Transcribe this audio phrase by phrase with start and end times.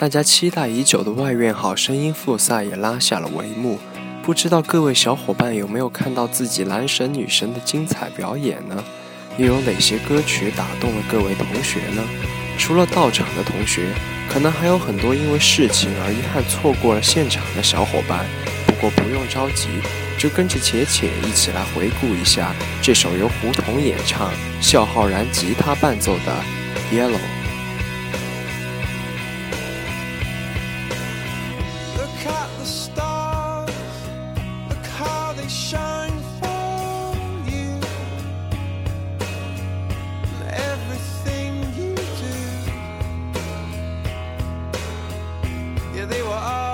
[0.00, 3.78] 大家期待已久的外院好声音复赛也拉下了帷幕，
[4.22, 8.82] 不知道各位小伙伴有没有看到自己男神女神的精彩表演呢？
[9.36, 12.02] 又有哪些歌曲打动了各位同学呢？
[12.56, 13.92] 除了到场的同学，
[14.32, 18.24] 可能还有很多因为事情而遗憾错过了现场的小伙伴。
[18.66, 19.68] 不过不用着急，
[20.16, 26.32] 就跟着且且一起来回顾一下这首由胡同演唱、笑浩然吉他伴奏的
[26.98, 27.18] 《Yellow》。
[46.20, 46.69] They were all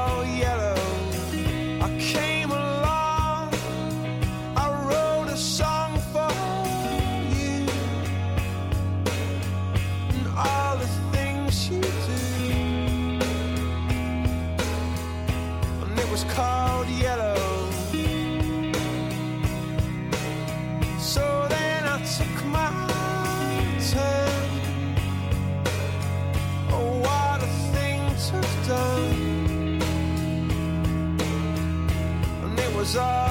[32.87, 33.26] It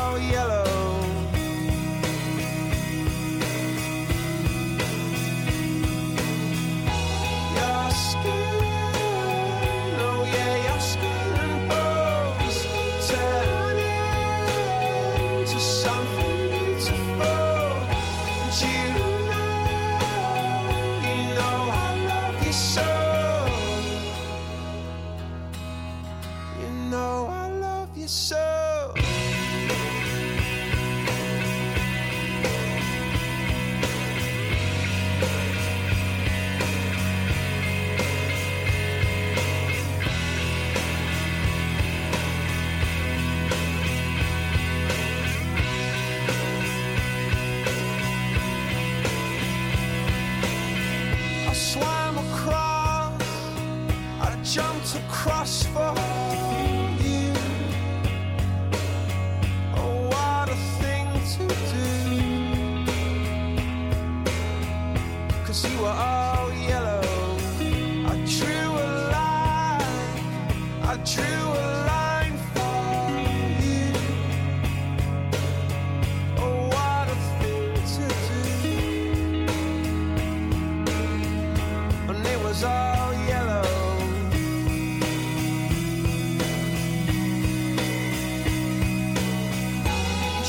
[82.56, 83.64] was all yellow.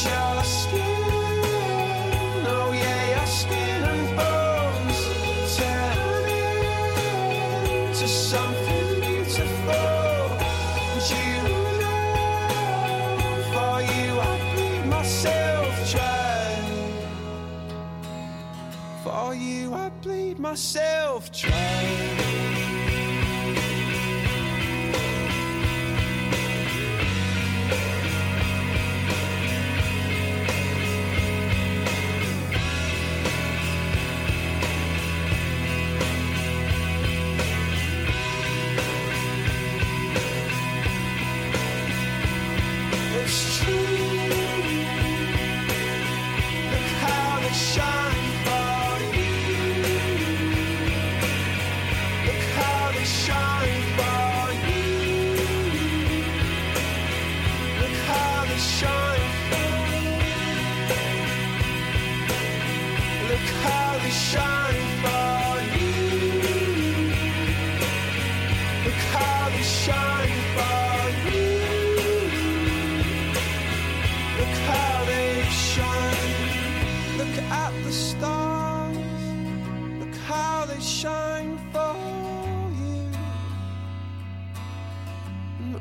[0.05, 1.03] Your skin,
[2.55, 5.01] oh yeah, your skin and bones
[5.57, 5.99] turn
[7.75, 10.29] into something beautiful.
[13.53, 16.26] For you I bleed myself dry.
[19.87, 22.76] I bleed myself dry.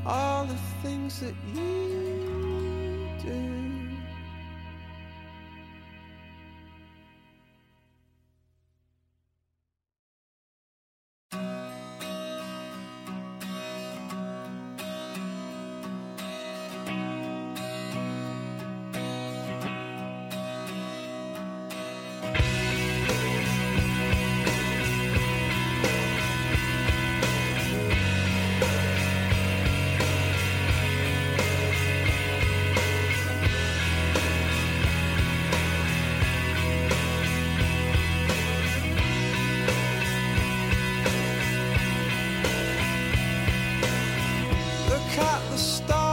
[0.06, 3.75] All the things that you do.
[45.36, 46.05] at the start.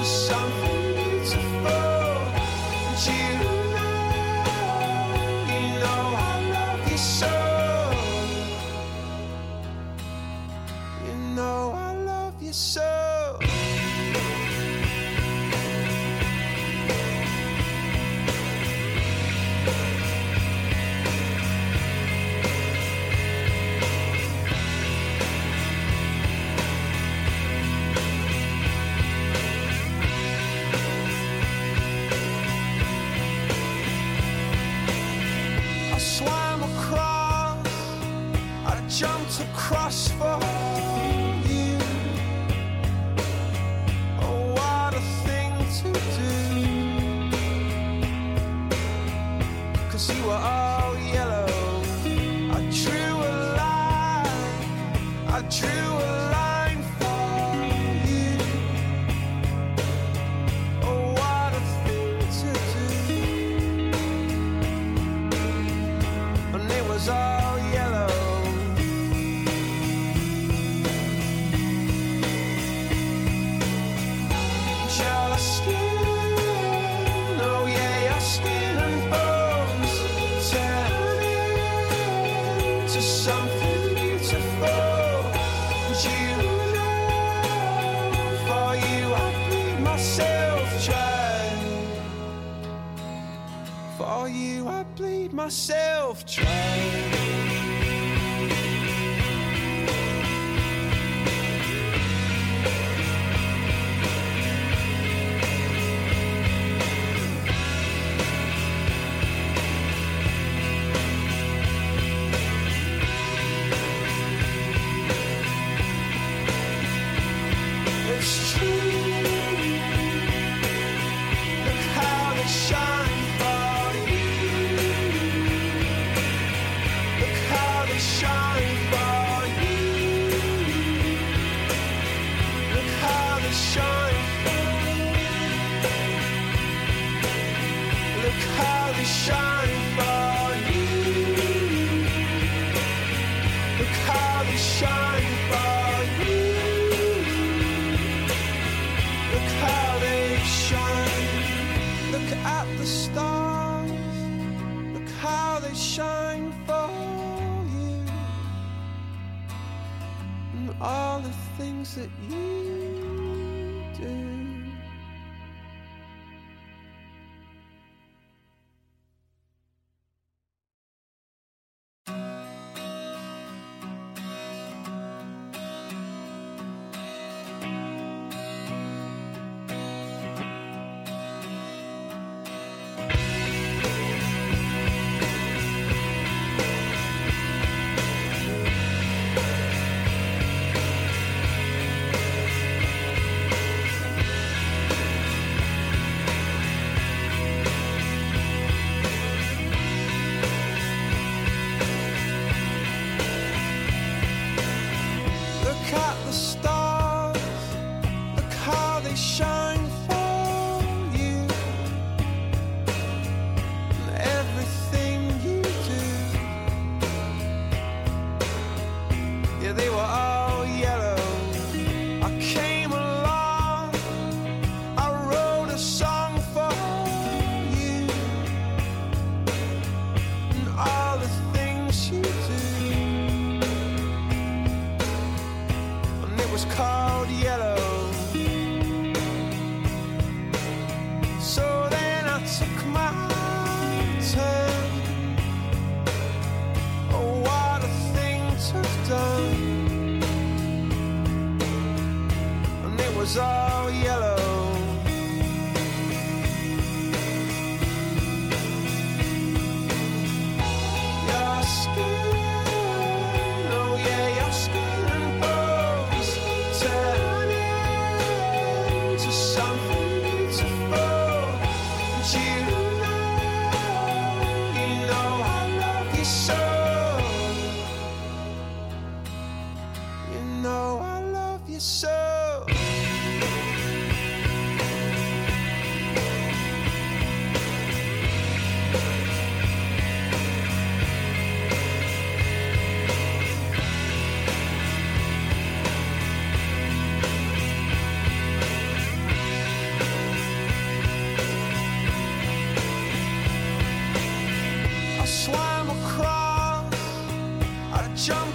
[0.03, 2.13] Something beautiful,
[3.07, 3.87] you know,
[5.49, 7.32] you know I love you so.
[39.43, 40.39] A cross for
[41.51, 41.77] you.
[44.21, 46.33] Oh, what a thing to do.
[49.91, 51.47] Cause you were all yellow.
[52.55, 54.57] I drew a line.
[55.27, 55.92] I drew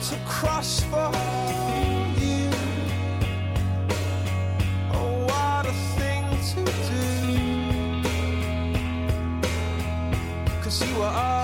[0.09, 1.11] to cross for
[2.19, 2.51] you.
[4.95, 7.03] Oh, what a thing to do.
[10.63, 11.38] Cause you were all.